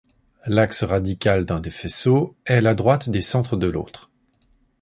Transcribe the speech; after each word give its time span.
L'axe 0.47 0.83
radical 0.83 1.45
d'un 1.45 1.59
des 1.59 1.69
faisceaux 1.69 2.35
est 2.45 2.59
la 2.59 2.73
droite 2.73 3.09
des 3.11 3.21
centres 3.21 3.55
de 3.55 3.67
l'autre. 3.67 4.09